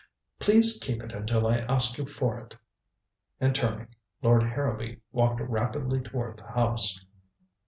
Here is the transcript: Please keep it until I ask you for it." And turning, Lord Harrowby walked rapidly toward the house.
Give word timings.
Please 0.39 0.79
keep 0.81 1.03
it 1.03 1.11
until 1.11 1.45
I 1.45 1.59
ask 1.59 1.99
you 1.99 2.07
for 2.07 2.39
it." 2.39 2.55
And 3.39 3.53
turning, 3.53 3.89
Lord 4.23 4.41
Harrowby 4.41 4.99
walked 5.11 5.41
rapidly 5.41 6.01
toward 6.01 6.37
the 6.37 6.47
house. 6.47 7.05